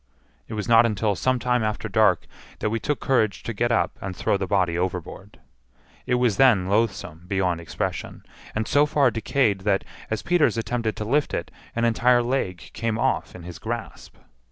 It 0.47 0.55
was 0.55 0.67
not 0.67 0.87
until 0.87 1.13
some 1.13 1.37
time 1.37 1.63
after 1.63 1.87
dark 1.87 2.25
that 2.57 2.71
we 2.71 2.79
took 2.79 2.99
courage 2.99 3.43
to 3.43 3.53
get 3.53 3.71
up 3.71 3.99
and 4.01 4.15
throw 4.15 4.35
the 4.35 4.47
body 4.47 4.75
overboard. 4.75 5.39
It 6.07 6.15
was 6.15 6.37
then 6.37 6.67
loathsome 6.67 7.25
beyond 7.27 7.61
expression, 7.61 8.23
and 8.55 8.67
so 8.67 8.87
far 8.87 9.11
decayed 9.11 9.59
that, 9.59 9.83
as 10.09 10.23
Peters 10.23 10.57
attempted 10.57 10.95
to 10.95 11.05
lift 11.05 11.35
it, 11.35 11.51
an 11.75 11.85
entire 11.85 12.23
leg 12.23 12.71
came 12.73 12.97
off 12.97 13.35
in 13.35 13.43
his 13.43 13.59
grasp. 13.59 14.15